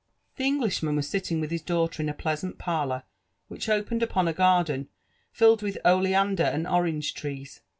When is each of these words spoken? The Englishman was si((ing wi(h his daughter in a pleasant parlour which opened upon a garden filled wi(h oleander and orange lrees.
The 0.37 0.45
Englishman 0.45 0.95
was 0.95 1.07
si((ing 1.07 1.41
wi(h 1.43 1.51
his 1.51 1.61
daughter 1.61 2.01
in 2.01 2.09
a 2.09 2.13
pleasant 2.15 2.57
parlour 2.57 3.03
which 3.49 3.69
opened 3.69 4.01
upon 4.01 4.27
a 4.27 4.33
garden 4.33 4.89
filled 5.31 5.59
wi(h 5.61 5.77
oleander 5.85 6.41
and 6.43 6.65
orange 6.65 7.13
lrees. 7.13 7.59